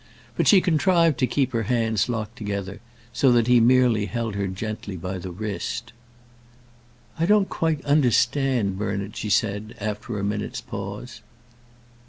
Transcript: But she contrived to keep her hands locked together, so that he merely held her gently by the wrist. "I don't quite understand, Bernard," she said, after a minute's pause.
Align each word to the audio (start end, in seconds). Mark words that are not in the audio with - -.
But 0.35 0.47
she 0.47 0.61
contrived 0.61 1.19
to 1.19 1.27
keep 1.27 1.51
her 1.51 1.61
hands 1.69 2.09
locked 2.09 2.35
together, 2.35 2.79
so 3.13 3.31
that 3.33 3.45
he 3.45 3.59
merely 3.59 4.07
held 4.07 4.33
her 4.33 4.47
gently 4.47 4.97
by 4.97 5.19
the 5.19 5.29
wrist. 5.29 5.93
"I 7.19 7.27
don't 7.27 7.49
quite 7.49 7.85
understand, 7.85 8.79
Bernard," 8.79 9.15
she 9.15 9.29
said, 9.29 9.75
after 9.79 10.17
a 10.17 10.23
minute's 10.23 10.59
pause. 10.59 11.21